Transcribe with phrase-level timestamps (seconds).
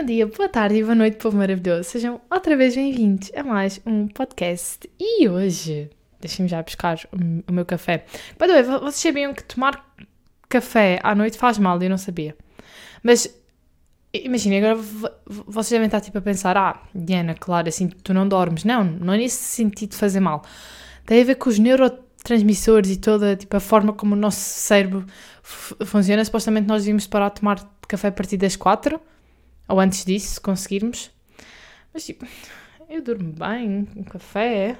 [0.00, 1.90] Bom dia, boa tarde e boa noite, povo maravilhoso.
[1.90, 4.90] Sejam outra vez bem-vindos a mais um podcast.
[4.98, 6.98] E hoje, deixem-me já buscar
[7.46, 8.06] o, meu café.
[8.38, 9.94] By the way, vocês sabiam que tomar
[10.48, 11.82] café à noite faz mal?
[11.82, 12.34] Eu não sabia.
[13.02, 13.28] Mas,
[14.14, 14.82] imaginem, agora
[15.26, 18.64] vocês devem estar tipo a pensar: ah, Diana, claro, assim tu não dormes.
[18.64, 20.42] Não, não é nesse sentido de fazer mal.
[21.04, 25.04] Tem a ver com os neurotransmissores e toda tipo, a forma como o nosso cérebro
[25.42, 26.24] funciona.
[26.24, 28.98] Supostamente nós devíamos parar de tomar café a partir das quatro
[29.70, 31.10] ou antes disso, se conseguirmos.
[31.94, 32.26] Mas tipo,
[32.88, 34.76] eu durmo bem com café.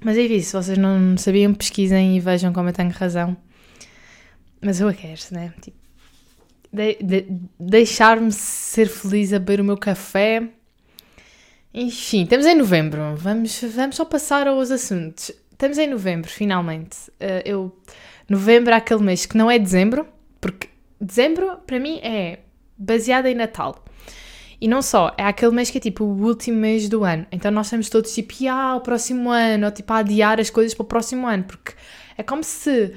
[0.00, 3.36] Mas enfim, se vocês não sabiam, pesquisem e vejam como eu tenho razão.
[4.60, 5.52] Mas eu a quero, né?
[5.60, 5.76] Tipo,
[6.72, 7.26] de, de,
[7.58, 10.48] deixar-me ser feliz a beber o meu café.
[11.72, 13.16] Enfim, estamos em novembro.
[13.16, 15.32] Vamos, vamos só passar aos assuntos.
[15.50, 16.96] Estamos em novembro, finalmente.
[17.12, 17.82] Uh, eu,
[18.28, 20.06] novembro é aquele mês que não é dezembro,
[20.40, 20.68] porque
[21.04, 22.40] dezembro, para mim, é
[22.76, 23.84] baseado em Natal.
[24.60, 27.26] E não só, é aquele mês que é tipo o último mês do ano.
[27.30, 30.74] Então nós estamos todos tipo, ah, o próximo ano, ou tipo a adiar as coisas
[30.74, 31.72] para o próximo ano, porque
[32.16, 32.94] é como se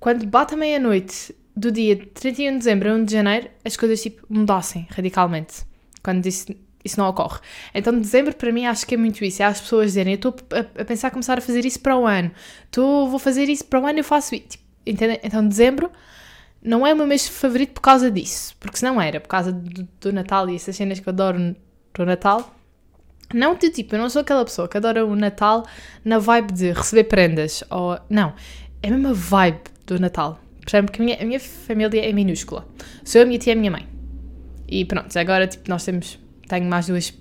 [0.00, 4.02] quando bate a meia-noite do dia 31 de dezembro a 1 de janeiro, as coisas
[4.02, 5.64] tipo mudassem radicalmente.
[6.02, 6.52] Quando isso,
[6.84, 7.38] isso não ocorre.
[7.72, 9.42] Então dezembro para mim acho que é muito isso.
[9.42, 12.06] É as pessoas dizerem, eu estou a, a, pensar começar a fazer isso para o
[12.06, 12.30] ano.
[12.70, 14.48] Tô, vou fazer isso para o ano, eu faço isso.
[14.48, 14.64] Tipo?
[14.86, 15.90] Então dezembro
[16.64, 19.52] não é o meu mês favorito por causa disso, porque se não era, por causa
[19.52, 21.54] do, do Natal e essas cenas que eu adoro
[21.92, 22.54] do Natal.
[23.32, 25.66] Não tipo, eu não sou aquela pessoa que adora o Natal
[26.04, 27.98] na vibe de receber prendas, ou.
[28.08, 28.34] Não,
[28.82, 30.40] é a mesma vibe do Natal.
[30.60, 30.86] Percebe?
[30.86, 32.66] Porque a minha, a minha família é minúscula.
[33.04, 33.86] Sou eu, a minha tia e a minha mãe.
[34.66, 36.18] E pronto, agora tipo, nós temos.
[36.48, 37.12] Tenho mais duas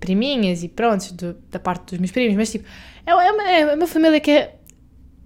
[0.00, 2.64] priminhas e pronto, do, da parte dos meus primos, mas tipo,
[3.06, 4.56] é, é, uma, é uma família que é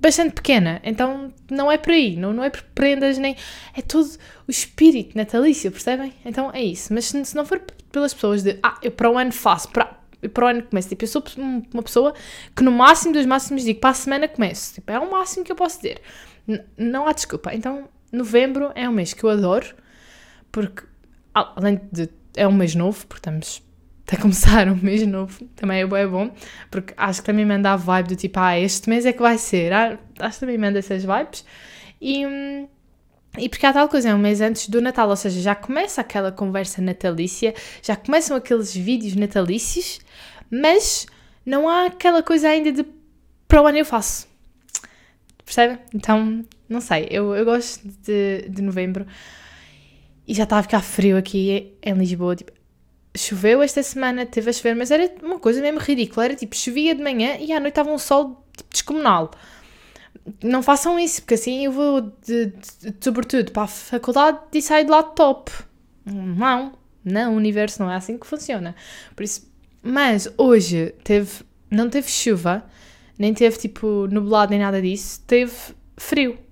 [0.06, 3.36] bastante pequena, então não é por aí, não, não é por prendas nem.
[3.76, 4.08] É todo
[4.46, 6.12] o espírito natalício, percebem?
[6.24, 6.94] Então é isso.
[6.94, 10.30] Mas se, não for pelas pessoas de ah, eu para o ano faço, para, eu
[10.30, 11.24] para o ano começo, tipo, eu sou
[11.72, 12.14] uma pessoa
[12.54, 15.50] que no máximo dos máximos digo para a semana começo, tipo, é o máximo que
[15.50, 16.00] eu posso dizer.
[16.47, 17.52] N não há desculpa.
[17.52, 19.75] Então, novembro é um mês que eu adoro,
[20.52, 20.84] porque
[21.34, 22.08] além de.
[22.36, 23.60] é um mês novo, porque estamos
[24.09, 26.31] até começar um mês novo, também é bom,
[26.71, 29.37] porque acho que também manda a vibe do tipo, ah, este mês é que vai
[29.37, 31.44] ser, ah, acho que também manda essas vibes.
[32.00, 32.69] E, hum,
[33.37, 36.00] e porque há tal coisa, é um mês antes do Natal, ou seja, já começa
[36.00, 37.53] aquela conversa natalícia,
[37.83, 39.99] já começam aqueles vídeos natalícios,
[40.49, 41.06] mas
[41.44, 42.87] não há aquela coisa ainda de
[43.49, 44.28] para o ano eu faço.
[45.44, 45.78] Percebe?
[45.94, 49.06] Então, não sei, eu, eu gosto de, de novembro
[50.27, 52.34] e já está a ficar frio aqui em Lisboa.
[52.34, 52.53] Tipo,
[53.16, 56.27] choveu esta semana, teve a chover, mas era uma coisa mesmo ridícula.
[56.27, 59.31] Era tipo, chovia de manhã e à noite estava um sol tipo, descomunal.
[60.43, 64.62] Não façam isso, porque assim eu vou, de, de, de, sobretudo, para a faculdade e
[64.62, 65.53] saio de lá top.
[66.05, 66.72] Não,
[67.05, 68.75] não, o universo não é assim que funciona.
[69.15, 69.50] Por isso,
[69.82, 72.65] mas hoje teve, não teve chuva,
[73.19, 75.53] nem teve tipo nublado nem nada disso, teve
[75.97, 76.45] frio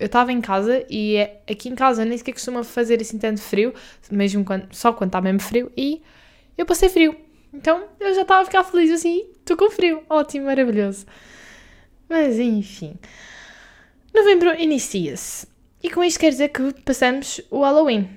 [0.00, 3.42] eu estava em casa e é, aqui em casa nem sequer costuma fazer assim tanto
[3.42, 3.74] frio,
[4.10, 6.02] mesmo quando, só quando está mesmo frio, e
[6.56, 7.14] eu passei frio.
[7.52, 11.04] Então eu já estava a ficar feliz assim, estou com frio, ótimo, maravilhoso.
[12.08, 12.94] Mas enfim,
[14.14, 15.46] novembro inicia-se.
[15.82, 18.08] E com isto quer dizer que passamos o Halloween.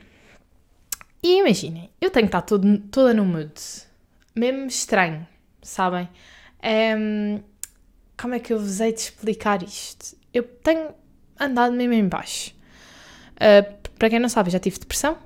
[1.22, 3.54] E imaginem, eu tenho que estar todo, toda no mood,
[4.34, 5.28] mesmo estranho,
[5.62, 6.08] sabem?
[6.98, 7.42] Um,
[8.18, 10.18] como é que eu vos hei de explicar isto?
[10.34, 10.90] Eu tenho
[11.40, 12.54] andado mesmo em baixo.
[13.36, 15.18] Uh, para quem não sabe, já tive depressão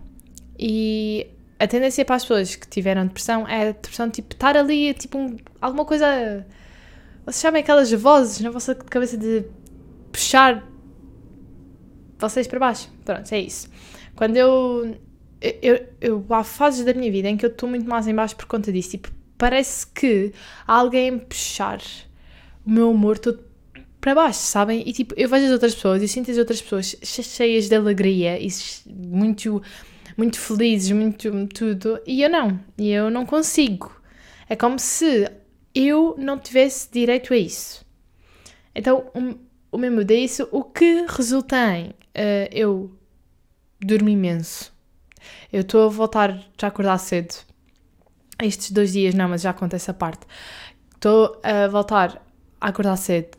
[0.60, 1.28] e
[1.60, 5.18] a tendência para as pessoas que tiveram depressão é a depressão, tipo, estar ali, tipo,
[5.18, 6.46] um, alguma coisa.
[7.26, 9.44] Vocês sabem aquelas vozes na vossa cabeça de
[10.12, 10.64] puxar
[12.20, 12.90] vocês para baixo?
[13.04, 13.70] Pronto, é isso.
[14.16, 14.96] Quando eu.
[15.40, 18.36] Eu, eu, há fases da minha vida em que eu estou muito mais em baixo
[18.36, 18.92] por conta disso.
[18.92, 20.34] Tipo, parece que
[20.66, 21.80] há alguém puxar
[22.66, 23.47] o meu humor todo
[24.00, 24.84] para baixo, sabem?
[24.86, 28.40] E tipo, eu vejo as outras pessoas e sinto as outras pessoas cheias de alegria
[28.40, 28.48] e
[28.86, 29.62] muito,
[30.16, 33.96] muito felizes, muito tudo, e eu não, e eu não consigo.
[34.50, 35.30] É como se
[35.74, 37.86] eu não tivesse direito a isso.
[38.74, 41.94] Então, o, o mesmo disso, o que resulta em uh,
[42.52, 42.92] eu
[43.80, 44.74] dormir imenso.
[45.52, 47.36] Eu estou a voltar a acordar cedo.
[48.42, 50.26] Estes dois dias não, mas já acontece a parte.
[50.94, 52.24] Estou a voltar
[52.62, 53.38] a acordar cedo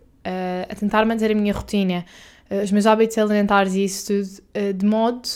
[0.70, 2.04] a tentar manter a minha rotina,
[2.50, 5.28] uh, os meus hábitos alimentares e isso tudo, uh, de modo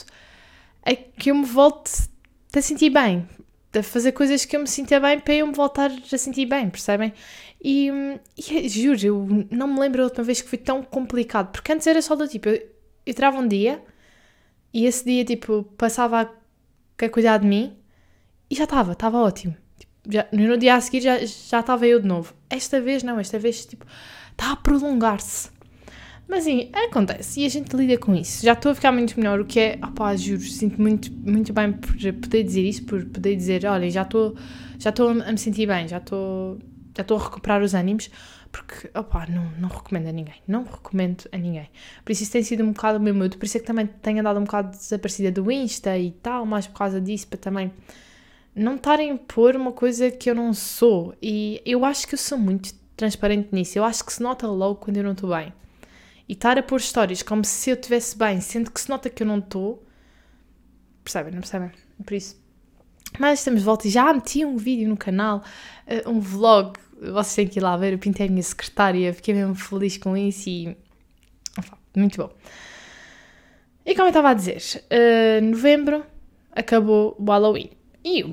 [0.84, 2.08] a que eu me volte
[2.55, 3.26] a sentir bem,
[3.75, 6.69] a fazer coisas que eu me sinta bem para eu me voltar a sentir bem,
[6.69, 7.12] percebem?
[7.64, 7.90] E,
[8.37, 11.87] e juro, eu não me lembro a última vez que foi tão complicado, porque antes
[11.87, 12.61] era só do tipo, eu,
[13.06, 13.82] eu tirava um dia
[14.73, 16.31] E esse dia, tipo, passava a
[16.96, 17.76] quer cuidar de mim
[18.50, 19.56] e já estava, estava ótimo.
[19.79, 22.34] Tipo, já, no dia a seguir já estava eu de novo.
[22.49, 23.87] Esta vez não, esta vez, tipo,
[24.32, 25.50] está a prolongar-se.
[26.29, 28.43] Mas sim, acontece e a gente lida com isso.
[28.44, 31.73] Já estou a ficar muito melhor, o que é, opá, juro, sinto muito, muito bem
[31.73, 34.34] por poder dizer isso, por poder dizer, olha, já estou
[34.79, 36.58] já estou a me sentir bem, já estou
[36.96, 38.11] já estou a recuperar os ânimos,
[38.50, 41.69] porque, opá, não, não recomendo a ninguém, não recomendo a ninguém.
[42.05, 43.87] Por isso isso tem sido um bocado o meu mood, por isso é que também
[43.87, 47.73] tenho andado um bocado desaparecida do Insta e tal, mais por causa disso, para também
[48.55, 51.14] não estarem a impor uma coisa que eu não sou.
[51.23, 54.77] E eu acho que eu sou muito transparente nisso, eu acho que se nota logo
[54.77, 55.53] quando eu não estou bem.
[56.29, 59.25] E estar a pôr histórias como se eu estivesse bem, sendo que se nota que
[59.25, 59.85] eu não estou.
[61.03, 61.73] Percebem, não percebem?
[62.05, 62.41] Por isso.
[63.19, 65.43] Mas estamos de volta e já meti um vídeo no canal,
[65.89, 66.79] uh, um vlog.
[67.01, 67.93] Vocês têm que ir lá ver.
[67.93, 70.77] Eu pintei a minha secretária, fiquei mesmo feliz com isso e.
[71.59, 72.33] Enfim, muito bom.
[73.85, 76.07] E como eu estava a dizer, uh, novembro
[76.53, 77.71] acabou o Halloween.
[78.05, 78.25] E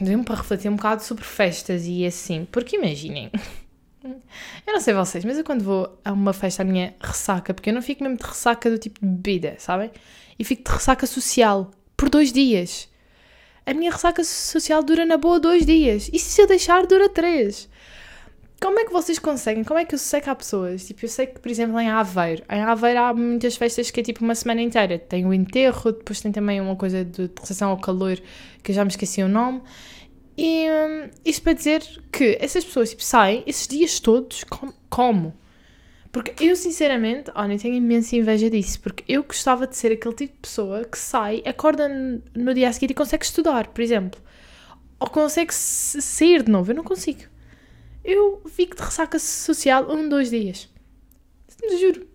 [0.00, 3.30] deu-me para refletir um bocado sobre festas e assim, porque imaginem,
[4.04, 7.70] eu não sei vocês, mas eu quando vou a uma festa, a minha ressaca, porque
[7.70, 9.90] eu não fico mesmo de ressaca do tipo de bebida, sabem?
[10.38, 12.88] E fico de ressaca social por dois dias.
[13.66, 16.08] A minha ressaca social dura na boa dois dias.
[16.12, 17.68] E se eu deixar, dura três.
[18.60, 19.62] Como é que vocês conseguem?
[19.62, 20.86] Como é que eu sei que há pessoas?
[20.86, 22.42] Tipo, eu sei que, por exemplo, em Aveiro.
[22.50, 24.98] Em Aveiro há muitas festas que é tipo uma semana inteira.
[24.98, 28.18] Tem o enterro, depois tem também uma coisa de recepção ao calor,
[28.62, 29.62] que eu já me esqueci o nome.
[30.38, 31.82] E hum, isto para dizer
[32.12, 35.36] que essas pessoas tipo, saem esses dias todos com, como?
[36.12, 40.34] Porque eu, sinceramente, olha, tenho imensa inveja disso, porque eu gostava de ser aquele tipo
[40.34, 44.20] de pessoa que sai, acorda no dia a seguir e consegue estudar, por exemplo.
[45.00, 46.70] Ou consegue sair de novo.
[46.70, 47.24] Eu não consigo.
[48.04, 50.68] Eu fico de ressaca social um, dois dias.
[51.80, 52.06] Juro.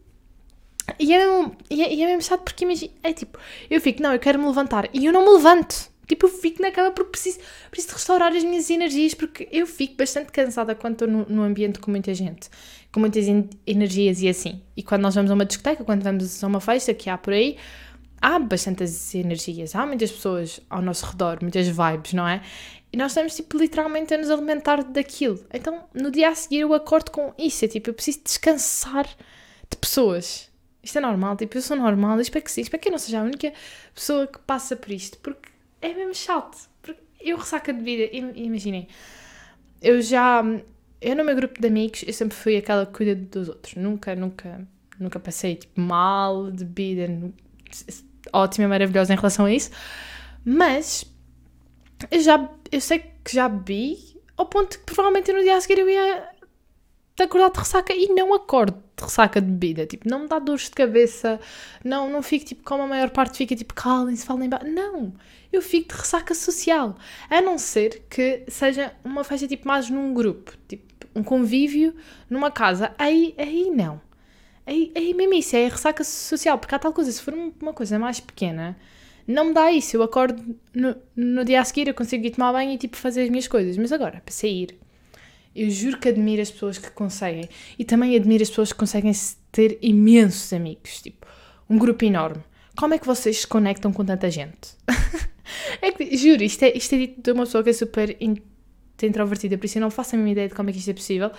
[0.97, 3.37] E é mesmo, e é, e é mesmo chato porque imagina, é tipo,
[3.69, 5.92] eu fico, não, eu quero me levantar e eu não me levanto.
[6.07, 7.39] Tipo, eu fico na porque preciso,
[7.71, 11.79] preciso restaurar as minhas energias, porque eu fico bastante cansada quando estou no, no ambiente
[11.79, 12.49] com muita gente,
[12.91, 13.25] com muitas
[13.65, 14.61] energias e assim.
[14.75, 17.33] E quando nós vamos a uma discoteca, quando vamos a uma festa que há por
[17.33, 17.57] aí,
[18.21, 22.41] há bastantes energias, há muitas pessoas ao nosso redor, muitas vibes, não é?
[22.91, 25.43] E nós estamos, tipo, literalmente a nos alimentar daquilo.
[25.51, 27.65] Então, no dia a seguir, eu acordo com isso.
[27.65, 29.07] É tipo, eu preciso descansar
[29.67, 30.47] de pessoas.
[30.83, 33.21] Isto é normal, tipo, eu sou normal, espero que sim, espero que eu não seja
[33.21, 33.51] a única
[33.95, 35.49] pessoa que passa por isto, porque
[35.83, 36.57] é mesmo chato.
[36.81, 38.87] Porque eu ressaca de vida, imaginem,
[39.81, 40.43] eu já,
[41.01, 43.75] eu no meu grupo de amigos, eu sempre fui aquela que cuida dos outros.
[43.75, 44.67] Nunca, nunca,
[44.99, 47.07] nunca passei tipo, mal de vida,
[48.31, 49.71] ótima, maravilhosa em relação a isso.
[50.45, 51.05] Mas
[52.09, 55.79] eu já, eu sei que já bebi ao ponto que provavelmente no dia a seguir
[55.79, 56.29] eu ia
[57.21, 59.85] acordar de ressaca e não acordo de ressaca de bebida.
[59.85, 61.39] Tipo, não me dá dores de cabeça,
[61.83, 64.67] não, não fico tipo como a maior parte fica tipo calem-se, falem baixo.
[64.67, 65.13] Não,
[65.51, 66.97] eu fico de ressaca social.
[67.29, 71.95] A não ser que seja uma festa tipo mais num grupo, tipo um convívio
[72.29, 72.93] numa casa.
[72.97, 74.01] Aí, aí não.
[74.65, 77.99] Aí, aí mesmo isso, é ressaca social, porque há tal coisa, se for uma coisa
[77.99, 78.77] mais pequena,
[79.27, 79.97] não me dá isso.
[79.97, 83.23] Eu acordo no, no dia a seguir, eu consigo ir tomar banho e tipo fazer
[83.23, 83.77] as minhas coisas.
[83.77, 84.79] Mas agora, para sair,
[85.55, 87.47] eu juro que admiro as pessoas que conseguem.
[87.77, 89.11] E também admiro as pessoas que conseguem
[89.51, 91.01] ter imensos amigos.
[91.01, 91.27] Tipo,
[91.69, 92.43] um grupo enorme.
[92.75, 94.75] Como é que vocês se conectam com tanta gente?
[95.81, 98.17] é que, juro, isto é, isto é dito de uma pessoa que é super
[99.01, 100.93] introvertida, por isso eu não faço a mesma ideia de como é que isto é
[100.93, 101.31] possível,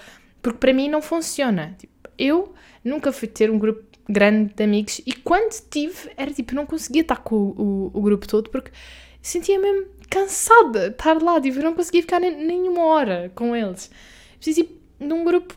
[0.42, 1.74] porque para mim não funciona.
[1.78, 2.54] Tipo, eu
[2.84, 7.02] nunca fui ter um grupo grande de amigos e quando tive, era tipo, não conseguia
[7.02, 8.70] estar com o, o, o grupo todo porque
[9.24, 13.56] sentia mesmo cansada de estar lá, tipo, eu não conseguia ficar nem, nenhuma hora com
[13.56, 13.90] eles.
[14.36, 15.56] Preciso ir num grupo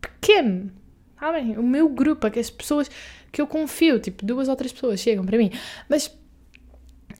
[0.00, 0.70] pequeno,
[1.18, 1.56] sabem?
[1.58, 2.90] O meu grupo, aquelas pessoas
[3.32, 5.50] que eu confio, tipo, duas ou três pessoas chegam para mim.
[5.88, 6.14] Mas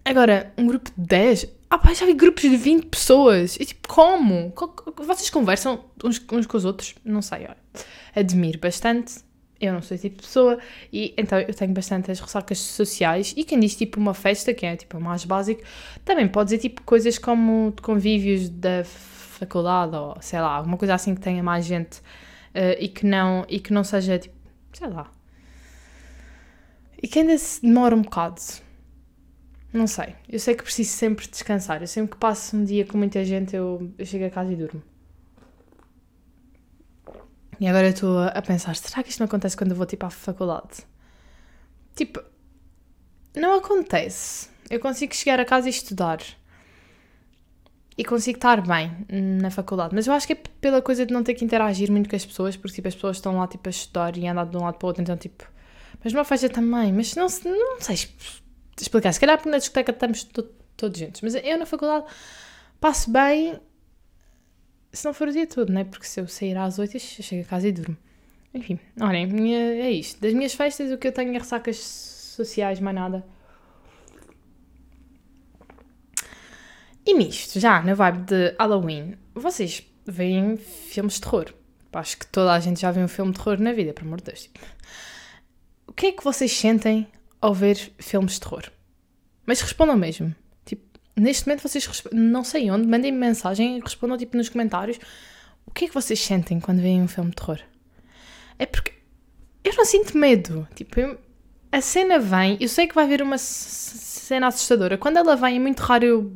[0.04, 3.56] agora, um grupo de 10, ah pá, já vi grupos de 20 pessoas.
[3.56, 4.52] E tipo, como?
[4.98, 6.94] Vocês conversam uns, uns com os outros?
[7.02, 7.56] Não sei, olha.
[8.14, 9.26] Admiro bastante
[9.60, 10.58] eu não sou esse tipo de pessoa
[10.92, 14.76] e então eu tenho bastantes ressacas sociais e quem diz tipo uma festa, que é
[14.76, 15.62] tipo o mais básico,
[16.04, 21.14] também pode dizer tipo coisas como convívios da faculdade ou sei lá, alguma coisa assim
[21.14, 24.34] que tenha mais gente uh, e, que não, e que não seja tipo,
[24.72, 25.10] sei lá.
[27.00, 28.40] E que ainda se demora um bocado.
[29.72, 30.14] Não sei.
[30.28, 31.80] Eu sei que preciso sempre descansar.
[31.80, 34.56] Eu sempre que passo um dia com muita gente, eu, eu chego a casa e
[34.56, 34.82] durmo.
[37.60, 40.06] E agora eu estou a pensar, será que isto não acontece quando eu vou tipo
[40.06, 40.86] à faculdade?
[41.96, 42.22] Tipo,
[43.34, 44.48] não acontece.
[44.70, 46.20] Eu consigo chegar a casa e estudar.
[47.96, 49.92] E consigo estar bem na faculdade.
[49.92, 52.24] Mas eu acho que é pela coisa de não ter que interagir muito com as
[52.24, 54.78] pessoas, porque tipo, as pessoas estão lá tipo, a estudar e andar de um lado
[54.78, 55.44] para o outro, então tipo.
[56.04, 56.92] Mas numa festa também.
[56.92, 57.96] Mas não, não sei.
[58.80, 59.12] explicar.
[59.12, 60.44] Se calhar porque na discoteca estamos to
[60.76, 61.20] todos juntos.
[61.22, 62.04] Mas eu na faculdade
[62.80, 63.58] passo bem
[64.92, 65.84] se não for o dia todo, não é?
[65.84, 67.96] Porque se eu sair às 8, eu chego a casa e durmo.
[68.54, 70.20] Enfim, olhem, minha, é isto.
[70.20, 73.24] Das minhas festas, o que eu tenho é ressacas sociais, mais nada.
[77.04, 81.54] E nisto, já na vibe de Halloween, vocês veem filmes de terror.
[81.92, 84.18] Acho que toda a gente já viu um filme de terror na vida, por amor
[84.18, 84.42] de Deus.
[84.42, 84.58] Tipo.
[85.86, 87.08] O que é que vocês sentem
[87.40, 88.70] ao ver filmes de terror?
[89.46, 90.34] Mas respondam mesmo.
[91.18, 94.98] Neste momento vocês não sei onde, mandem-me mensagem e respondam tipo nos comentários.
[95.66, 97.58] O que é que vocês sentem quando veem um filme de terror?
[98.58, 98.94] É porque
[99.64, 100.66] eu não sinto medo.
[100.74, 101.18] Tipo, eu,
[101.70, 104.96] a cena vem, eu sei que vai haver uma cena assustadora.
[104.96, 106.32] Quando ela vem, é muito raro eu,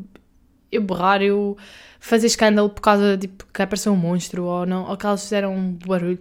[0.71, 1.57] eu berrar, eu
[1.99, 5.23] fazer escândalo por causa de tipo, que apareceu um monstro ou, não, ou que elas
[5.23, 6.19] fizeram um barulho.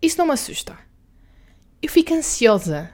[0.00, 0.76] Isso não me assusta.
[1.82, 2.90] Eu fico ansiosa.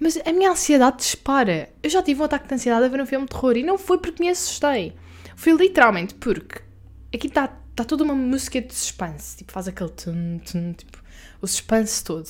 [0.00, 1.68] Mas a minha ansiedade dispara.
[1.82, 3.76] Eu já tive um ataque de ansiedade a ver um filme de terror e não
[3.76, 4.94] foi porque me assustei.
[5.36, 6.62] Foi literalmente porque
[7.14, 9.36] aqui está tá toda uma música de suspense.
[9.36, 10.98] Tipo, faz aquele tum, tum, tipo,
[11.42, 12.26] o suspense todo.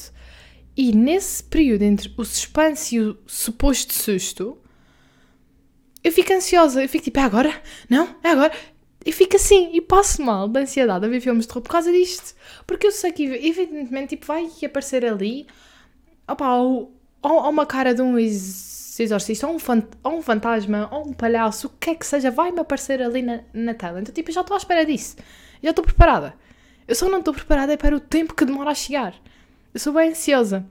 [0.76, 4.58] E nesse período entre o suspense e o suposto susto,
[6.02, 6.82] eu fico ansiosa.
[6.82, 7.62] Eu fico tipo, é agora?
[7.88, 8.16] Não?
[8.24, 8.52] É agora?
[9.06, 11.92] Eu fico assim e passo mal da ansiedade a ver filmes de terror por causa
[11.92, 12.34] disto.
[12.66, 15.46] Porque eu sei que, evidentemente, tipo, vai aparecer ali
[16.30, 16.46] opa,
[17.22, 19.58] ou, ou uma cara de um exorcista, ou um,
[20.04, 23.40] ou um fantasma, ou um palhaço, o que é que seja, vai-me aparecer ali na,
[23.52, 24.00] na tela.
[24.00, 25.16] Então, tipo, eu já estou à espera disso.
[25.62, 26.34] Já estou preparada.
[26.86, 29.14] Eu só não estou preparada é para o tempo que demora a chegar.
[29.72, 30.66] Eu sou bem ansiosa.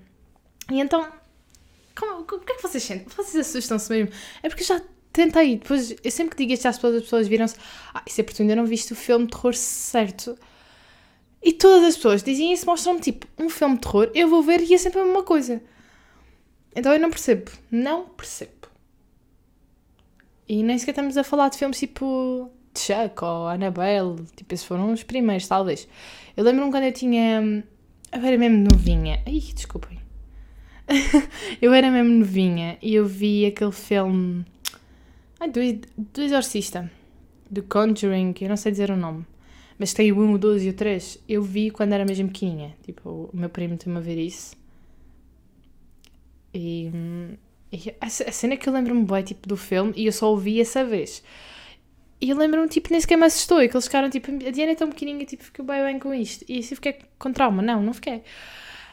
[0.69, 1.07] E então,
[1.95, 3.07] como, o que é que vocês sentem?
[3.15, 4.13] Vocês assustam-se mesmo?
[4.43, 5.57] É porque eu já tentei.
[5.57, 7.55] Depois, eu sempre que digo isto às pessoas, as pessoas viram-se.
[7.93, 10.37] Ah, isso é porque tu ainda não viste o filme de terror certo.
[11.41, 14.61] E todas as pessoas dizem isso, mostram-me tipo um filme de terror, eu vou ver
[14.61, 15.61] e é sempre a mesma coisa.
[16.75, 17.51] Então eu não percebo.
[17.71, 18.51] Não percebo.
[20.47, 24.23] E nem sequer estamos a falar de filmes tipo Chuck ou Annabelle.
[24.35, 25.87] Tipo, esses foram os primeiros, talvez.
[26.35, 27.63] Eu lembro-me quando eu tinha.
[28.11, 29.21] Eu era mesmo novinha.
[29.25, 29.99] Ai, desculpem.
[31.61, 34.45] eu era mesmo novinha e eu vi aquele filme.
[35.39, 35.59] Ai, do,
[35.97, 36.91] do Exorcista.
[37.49, 39.25] Do Conjuring, eu não sei dizer o nome.
[39.77, 41.19] Mas tem o 1, o 2 e o 3.
[41.27, 42.75] Eu vi quando era mesmo pequenininha.
[42.83, 44.58] Tipo, o meu primo tem-me a ver isso.
[46.53, 46.91] E,
[47.71, 50.83] e a, cena que eu lembro-me bem, tipo, do filme, e eu só ouvi essa
[50.83, 51.23] vez.
[52.21, 53.61] E eu lembro-me, tipo, nem sequer me assustou.
[53.61, 56.13] E que eles ficaram, tipo, a Diana é tão pequenininha, tipo, ficou bem bem com
[56.13, 56.45] isto.
[56.47, 57.61] E assim fiquei com trauma.
[57.61, 58.23] Não, não fiquei.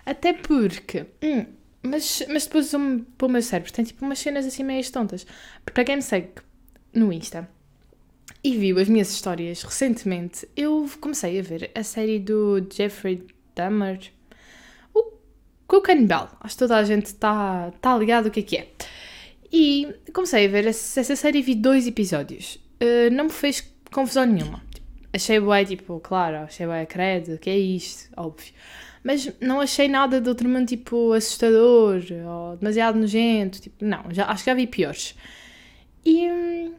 [0.05, 1.07] Até porque...
[1.23, 1.47] Hum,
[1.83, 5.25] mas, mas depois um, para o meu cérebro tem, tipo, umas cenas assim meias tontas.
[5.65, 6.31] Porque para quem me segue
[6.95, 7.49] no Insta
[8.43, 14.13] e viu as minhas histórias recentemente, eu comecei a ver a série do Jeffrey Dahmer,
[15.69, 16.31] o canibal.
[16.41, 18.69] Acho que toda a gente está tá ligado o que é que é.
[19.53, 22.57] E comecei a ver essa, essa série e vi dois episódios.
[22.81, 24.63] Uh, não me fez confusão nenhuma.
[25.13, 28.53] Achei bem, tipo, claro, achei bem, credo, que é isto, óbvio.
[29.03, 33.61] Mas não achei nada de outro mundo, tipo, assustador ou demasiado nojento.
[33.61, 35.15] Tipo, não, já, acho que já vi piores.
[36.05, 36.71] E,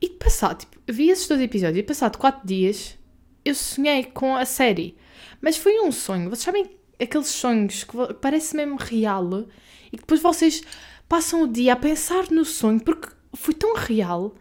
[0.00, 2.98] e passado, tipo, vi esses dois episódios e passado quatro dias
[3.44, 4.96] eu sonhei com a série.
[5.40, 6.28] Mas foi um sonho.
[6.28, 9.46] Vocês sabem aqueles sonhos que parece mesmo real
[9.92, 10.62] e que depois vocês
[11.08, 14.34] passam o dia a pensar no sonho porque foi tão real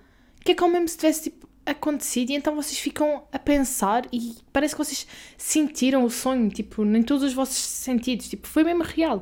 [0.44, 4.36] que é como mesmo se tivesse tipo, acontecido e então vocês ficam a pensar e
[4.54, 5.06] parece que vocês
[5.38, 8.30] sentiram o sonho, tipo, em todos os vossos sentidos.
[8.30, 9.22] Tipo, foi mesmo real.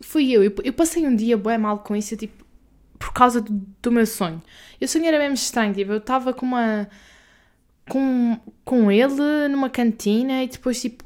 [0.00, 0.44] Fui eu.
[0.44, 2.44] Eu, eu passei um dia bem mal com isso, tipo,
[2.98, 4.42] por causa do, do meu sonho.
[4.78, 6.88] E o sonho era mesmo estranho, tipo, eu estava com uma.
[7.88, 11.02] Com, com ele numa cantina e depois, tipo,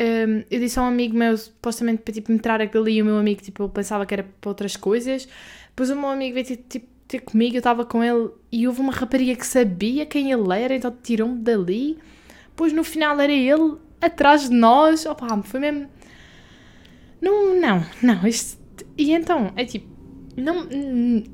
[0.00, 3.18] um, eu disse a um amigo meu, supostamente para tipo, entrar aquilo e o meu
[3.18, 5.28] amigo, tipo, pensava que era para outras coisas.
[5.68, 8.92] Depois o meu amigo veio, tipo, ter comigo, eu estava com ele e houve uma
[8.92, 11.98] rapariga que sabia quem ele era, então tirou-me dali.
[12.50, 15.06] Depois no final era ele atrás de nós.
[15.06, 15.88] Opa, foi mesmo.
[17.20, 18.26] Não, não, não.
[18.26, 18.58] Isto...
[18.96, 19.88] E então, é tipo,
[20.36, 20.66] não,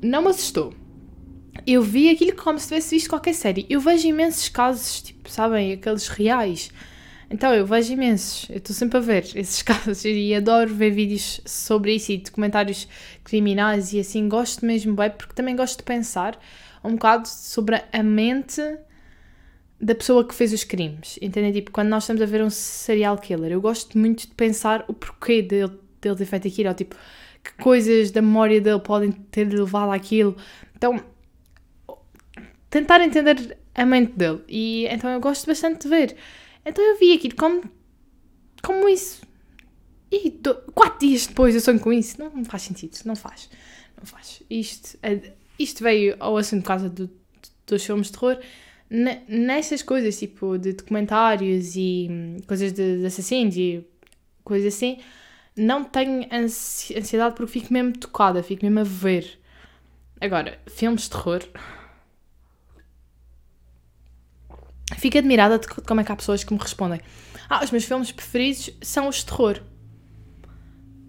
[0.01, 0.73] não me assustou.
[1.65, 3.65] Eu vi aquilo como se tivesse visto qualquer série.
[3.69, 6.71] Eu vejo imensos casos, tipo, sabem, aqueles reais.
[7.29, 11.41] Então eu vejo imensos, eu estou sempre a ver esses casos e adoro ver vídeos
[11.45, 12.87] sobre isso e documentários
[13.23, 16.39] criminais e assim, gosto mesmo bem, porque também gosto de pensar
[16.83, 18.61] um bocado sobre a mente
[19.81, 21.51] da pessoa que fez os crimes, entendem?
[21.51, 24.93] Tipo, quando nós estamos a ver um serial killer, eu gosto muito de pensar o
[24.93, 26.95] porquê dele, dele ter feito aquilo, ou tipo,
[27.43, 30.35] que coisas da memória dele podem ter levado àquilo.
[30.75, 31.03] Então,
[32.69, 34.41] tentar entender a mente dele.
[34.47, 36.15] E então eu gosto bastante de ver.
[36.65, 37.63] Então eu vi aquilo como,
[38.63, 39.21] como isso.
[40.11, 42.19] E do, quatro dias depois eu sonho com isso.
[42.19, 43.49] Não, não faz sentido, não faz.
[43.97, 44.41] não faz.
[44.49, 47.09] Isto, é, isto veio ao assunto por causa do,
[47.67, 48.39] dos filmes de terror.
[49.27, 53.85] Nessas coisas, tipo, de documentários e hum, coisas de, de assassinos e
[54.43, 54.99] coisas assim,
[55.55, 59.39] não tenho ansiedade porque fico mesmo tocada, fico mesmo a ver.
[60.21, 61.41] Agora, filmes de terror.
[65.05, 66.99] Fico admirada de como é que há pessoas que me respondem.
[67.47, 69.61] Ah, os meus filmes preferidos são os de terror.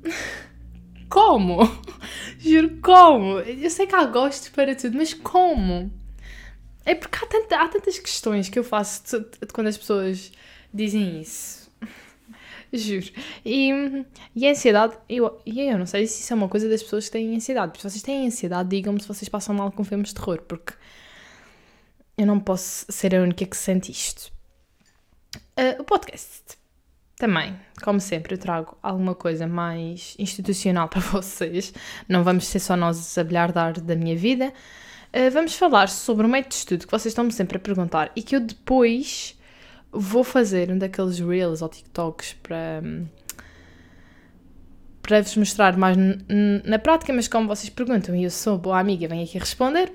[1.08, 1.60] Como?
[2.38, 3.38] Juro, como?
[3.38, 5.90] Eu sei que há gostos para tudo, mas como?
[6.84, 10.30] É porque há, tanta, há tantas questões que eu faço de, de, quando as pessoas
[10.74, 11.70] dizem isso.
[12.70, 13.06] Juro.
[13.46, 17.06] E, e a ansiedade, eu, eu não sei se isso é uma coisa das pessoas
[17.06, 17.78] que têm ansiedade.
[17.78, 20.74] Se vocês têm ansiedade, digam-me se vocês passam mal com filmes de terror, porque
[22.16, 24.32] eu não posso ser a única que sente isto.
[25.58, 26.56] Uh, o podcast
[27.16, 31.72] também, como sempre, eu trago alguma coisa mais institucional para vocês.
[32.08, 34.52] Não vamos ser só nós a bilhardar da minha vida.
[35.14, 38.22] Uh, vamos falar sobre um método de estudo que vocês estão-me sempre a perguntar e
[38.22, 39.38] que eu depois
[39.92, 42.82] vou fazer um daqueles reels ou TikToks para,
[45.00, 45.96] para vos mostrar mais
[46.64, 49.90] na prática, mas como vocês perguntam e eu sou boa amiga, venho aqui responder.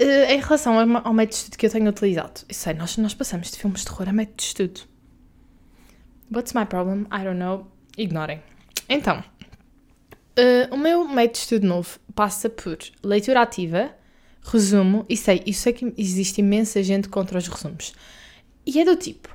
[0.00, 2.96] Uh, em relação ao, ao, método de estudo que eu tenho utilizado, eu sei, nós,
[2.96, 4.80] nós passamos de filmes de terror a método de estudo.
[6.32, 7.06] What's my problem?
[7.12, 7.70] I don't know.
[7.96, 8.42] Ignorem.
[8.88, 13.94] Então, uh, o meu método de estudo novo passa por leitura ativa,
[14.42, 17.94] resumo, e sei, eu sei que existe imensa gente contra os resumos.
[18.66, 19.28] E é do tipo: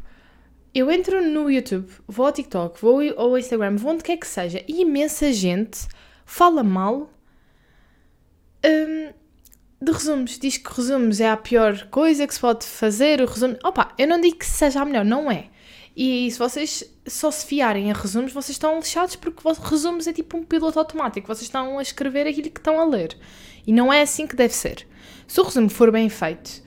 [0.74, 4.64] eu entro no YouTube, vou ao TikTok, vou ao Instagram, vou onde quer que seja,
[4.68, 5.88] e imensa gente
[6.26, 7.10] fala mal
[8.66, 9.14] um,
[9.82, 10.38] de resumos.
[10.38, 13.22] Diz que resumos é a pior coisa que se pode fazer.
[13.22, 13.58] O resumo.
[13.64, 15.50] Opa, eu não digo que seja a melhor, não é.
[15.96, 20.38] E se vocês só se fiarem a resumos, vocês estão lixados porque resumos é tipo
[20.38, 21.28] um piloto automático.
[21.28, 23.18] Vocês estão a escrever aquilo que estão a ler.
[23.66, 24.88] E não é assim que deve ser.
[25.28, 26.64] Se o resumo for bem feito,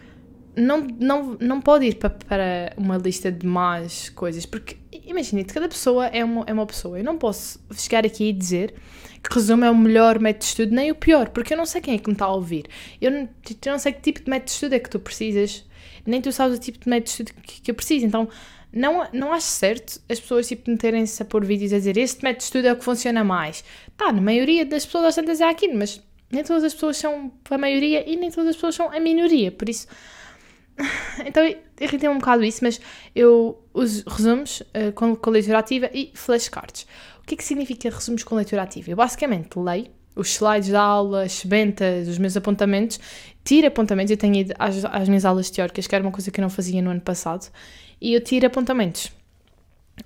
[0.54, 5.68] não, não, não pode ir para, para uma lista de más coisas, porque imagine, cada
[5.68, 6.98] pessoa é uma, é uma pessoa.
[6.98, 8.74] Eu não posso chegar aqui e dizer
[9.22, 11.80] que resumo é o melhor método de estudo, nem o pior, porque eu não sei
[11.80, 12.66] quem é que me está a ouvir.
[13.00, 15.64] Eu não, eu não sei que tipo de método de estudo é que tu precisas,
[16.04, 18.04] nem tu sabes o tipo de método de estudo que, que eu preciso.
[18.04, 18.28] Então,
[18.72, 22.38] não, não acho certo as pessoas tipo, meterem-se a pôr vídeos a dizer este método
[22.38, 23.64] de estudo é o que funciona mais.
[23.96, 27.32] Tá, na maioria das pessoas às tantas é aquilo, mas nem todas as pessoas são
[27.50, 29.86] a maioria e nem todas as pessoas são a minoria, por isso
[31.26, 31.42] então
[31.80, 32.80] irritei um bocado isso, mas
[33.14, 36.86] eu uso resumos uh, com, com leitura ativa e flashcards.
[37.22, 38.90] O que é que significa resumos com leitura ativa?
[38.90, 43.00] Eu basicamente leio os slides da aula, as sebentas, os meus apontamentos,
[43.44, 44.10] tiro apontamentos.
[44.10, 46.50] Eu tenho ido às, às minhas aulas teóricas, que era uma coisa que eu não
[46.50, 47.50] fazia no ano passado,
[48.00, 49.12] e eu tiro apontamentos.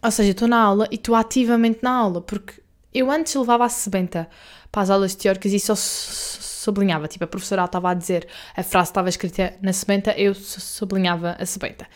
[0.03, 2.55] Ou seja, estou na aula e estou ativamente na aula, porque
[2.97, 4.29] eu antes levava a sebenta
[4.73, 7.07] para as aulas teóricas e só sublinhava.
[7.07, 11.45] Tipo, a professora estava a dizer, a frase estava escrita na sebenta, eu sublinhava a
[11.45, 11.87] sebenta.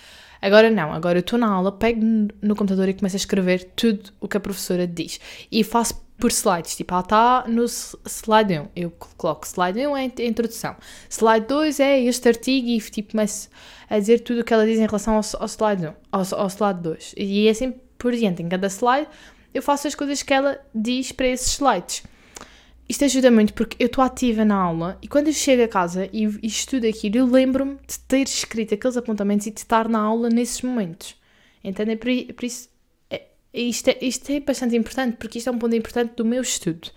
[0.42, 2.00] Agora não, agora eu estou na aula, pego
[2.40, 5.20] no computador e começo a escrever tudo o que a professora diz.
[5.50, 10.00] E faço por slides, tipo, ela está no slide 1, eu coloco slide 1 é
[10.18, 10.76] a introdução,
[11.08, 13.48] slide 2 é este artigo e tipo começo
[13.88, 16.50] a dizer tudo o que ela diz em relação ao, ao slide 1, ao, ao
[16.50, 17.14] slide 2.
[17.16, 19.08] E é assim por diante, em cada slide
[19.52, 22.02] eu faço as coisas que ela diz para esses slides.
[22.88, 26.08] Isto ajuda muito porque eu estou ativa na aula e quando eu chego a casa
[26.12, 30.00] e, e estudo aquilo, eu lembro-me de ter escrito aqueles apontamentos e de estar na
[30.00, 31.14] aula nesses momentos.
[31.62, 31.96] Entendem?
[31.96, 32.68] Por, por isso,
[33.08, 36.42] é, isto, é, isto é bastante importante porque isto é um ponto importante do meu
[36.42, 36.90] estudo.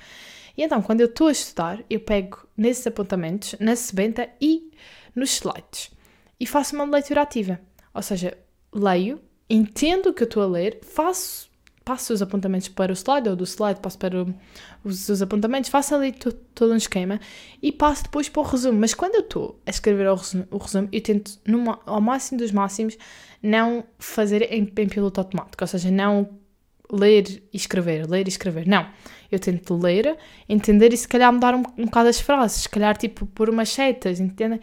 [0.58, 4.72] E então, quando eu estou a estudar, eu pego nesses apontamentos, na sebenta e
[5.16, 5.92] nos slides
[6.39, 7.60] e faço uma leitura ativa.
[7.94, 8.38] Ou seja,
[8.74, 11.50] leio, entendo o que eu estou a ler, faço
[11.84, 14.34] passo os apontamentos para o slide, ou do slide passo para o,
[14.84, 16.13] os, os, apontamentos, faço ali
[16.56, 17.19] todo um esquema
[17.62, 18.80] e passo depois para o resumo.
[18.80, 22.39] Mas quando eu estou a escrever o resumo, o resumo eu tento, numa, ao máximo
[22.39, 22.98] dos máximos,
[23.41, 26.30] não fazer em, em piloto automático, ou seja, não
[26.91, 28.67] ler e escrever, ler e escrever.
[28.67, 28.88] Não.
[29.32, 30.17] Eu tento ler,
[30.48, 33.69] entender e se calhar mudar um, um bocado as frases, se calhar tipo pôr umas
[33.69, 34.60] setas, entendem?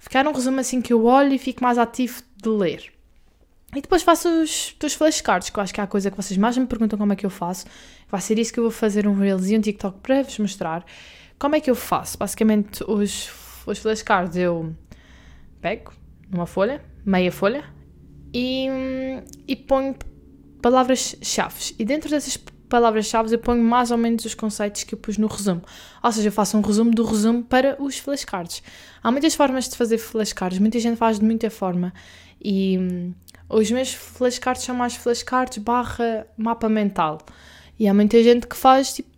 [0.00, 2.97] Ficar um resumo assim que eu olho e fico mais ativo de ler.
[3.74, 6.38] E depois faço os, os flashcards, que eu acho que é a coisa que vocês
[6.38, 7.66] mais me perguntam como é que eu faço.
[8.10, 10.84] Vai ser isso que eu vou fazer um Reels e um TikTok para vos mostrar.
[11.38, 12.16] Como é que eu faço?
[12.16, 13.30] Basicamente, os,
[13.66, 14.74] os flashcards eu
[15.60, 15.92] pego
[16.30, 17.64] numa folha, meia folha,
[18.32, 18.68] e,
[19.46, 19.94] e ponho
[20.62, 21.74] palavras-chave.
[21.78, 25.26] E dentro dessas palavras-chave eu ponho mais ou menos os conceitos que eu pus no
[25.26, 25.62] resumo.
[26.02, 28.62] Ou seja, eu faço um resumo do resumo para os flashcards.
[29.02, 31.92] Há muitas formas de fazer flashcards, muita gente faz de muita forma.
[32.42, 33.12] E
[33.48, 37.18] os meus flashcards são mais flashcards barra mapa mental.
[37.78, 39.08] E há muita gente que faz tipo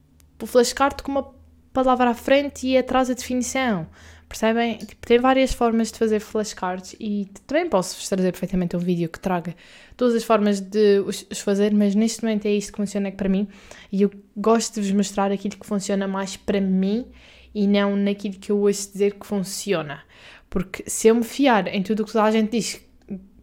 [0.43, 1.35] o flashcard com uma
[1.73, 3.87] palavra à frente e atrás a definição.
[4.29, 4.79] Percebem?
[4.79, 9.19] Tipo, tem várias formas de fazer flashcards e também posso-vos trazer perfeitamente um vídeo que
[9.19, 9.57] traga
[9.97, 13.49] todas as formas de os, fazer, mas neste momento é isto que funciona para mim
[13.91, 17.07] e eu gosto de vos mostrar aquilo que funciona mais para mim
[17.53, 20.01] e não naquilo que eu ouço dizer que funciona.
[20.49, 22.81] Porque se eu me fiar em tudo o que toda a gente diz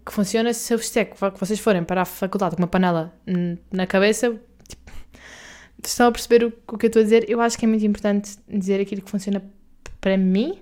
[0.08, 3.14] que funciona, se eu disser que vocês forem para a faculdade com uma panela
[3.72, 4.92] na cabeça, tipo,
[5.84, 7.30] estão a perceber o, o que eu estou a dizer?
[7.30, 9.44] Eu acho que é muito importante dizer aquilo que funciona
[10.02, 10.60] para mim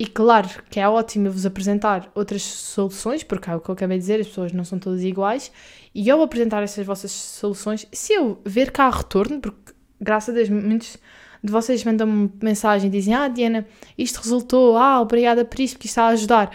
[0.00, 3.74] e claro que é ótimo eu vos apresentar outras soluções, porque é o que eu
[3.74, 5.52] acabei de dizer, as pessoas não são todas iguais,
[5.94, 10.48] e eu apresentar essas vossas soluções, se eu ver cá retorno, porque graças a Deus
[10.48, 10.96] muitos
[11.44, 13.66] de vocês mandam-me mensagem e dizem: Ah, Diana,
[13.98, 16.50] isto resultou, ah, obrigada por isto, porque isto está a ajudar.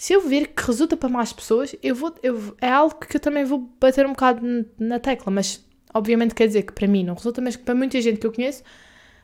[0.00, 3.20] Se eu ver que resulta para mais pessoas, eu vou, eu, é algo que eu
[3.20, 4.40] também vou bater um bocado
[4.78, 8.00] na tecla, mas obviamente quer dizer que para mim não resulta, mas que para muita
[8.00, 8.62] gente que eu conheço,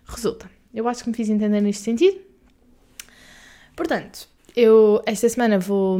[0.05, 0.51] resulta.
[0.75, 2.21] Eu acho que me fiz entender neste sentido.
[3.75, 5.99] Portanto, eu esta semana vou.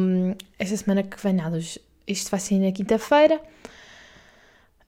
[0.59, 1.59] Esta semana que vem nada,
[2.07, 3.41] isto vai sair na quinta-feira.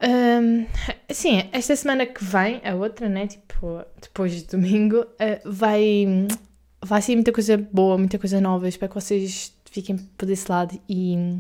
[0.03, 0.67] Um,
[1.11, 3.27] sim, esta semana que vem, a outra, né?
[3.27, 6.29] Tipo, depois de domingo, uh, vai,
[6.85, 8.69] vai ser muita coisa boa, muita coisa nova.
[8.69, 11.39] Espero que vocês fiquem por desse lado e.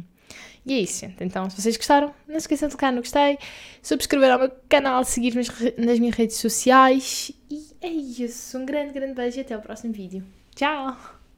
[0.67, 1.25] E é isso, gente.
[1.25, 3.39] Então, se vocês gostaram, não se esqueçam de clicar no gostei,
[3.83, 5.43] subscrever ao meu canal, seguir-me
[5.79, 7.33] nas minhas redes sociais.
[7.51, 8.59] E é isso.
[8.59, 10.23] Um grande, grande beijo e até o próximo vídeo.
[10.55, 11.18] Tchau!